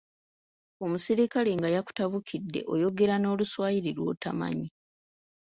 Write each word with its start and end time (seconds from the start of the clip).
Omuserikale 0.83 1.51
nga 1.57 1.69
yakutabukidde 1.75 2.59
ayogera 2.73 3.15
n'Oluswayiri 3.19 3.91
lw'otamanyi. 3.97 4.67